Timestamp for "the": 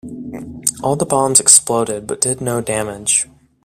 0.95-1.05